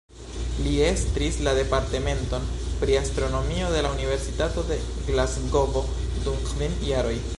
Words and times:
Li 0.67 0.71
estris 0.85 1.35
la 1.47 1.51
Departementon 1.57 2.47
pri 2.83 2.97
astronomio 3.01 3.69
de 3.75 3.83
la 3.89 3.93
Universitato 3.99 4.65
de 4.71 4.79
Glasgovo 5.11 5.85
dum 6.25 6.41
kvin 6.49 6.75
jaroj. 6.89 7.15